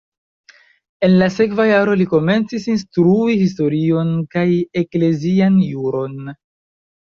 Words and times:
En 1.07 1.11
la 1.19 1.27
sekva 1.35 1.65
jaro 1.71 1.97
li 1.99 2.07
komencis 2.13 2.65
instrui 2.77 3.37
historion 3.43 4.11
kaj 4.35 4.49
eklezian 4.85 5.63
juron. 5.71 6.21